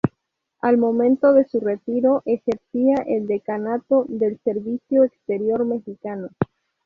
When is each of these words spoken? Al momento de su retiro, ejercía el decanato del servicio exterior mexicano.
Al 0.61 0.79
momento 0.79 1.31
de 1.31 1.45
su 1.45 1.59
retiro, 1.59 2.23
ejercía 2.25 2.95
el 3.05 3.27
decanato 3.27 4.07
del 4.09 4.39
servicio 4.43 5.03
exterior 5.03 5.63
mexicano. 5.63 6.29